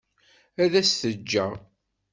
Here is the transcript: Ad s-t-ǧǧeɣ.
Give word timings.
Ad 0.63 0.73
s-t-ǧǧeɣ. 0.87 1.51